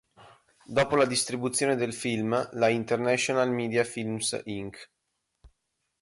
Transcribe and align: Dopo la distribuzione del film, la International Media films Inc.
Dopo 0.65 0.95
la 0.95 1.05
distribuzione 1.05 1.75
del 1.75 1.93
film, 1.93 2.49
la 2.53 2.69
International 2.69 3.51
Media 3.51 3.83
films 3.83 4.41
Inc. 4.45 4.89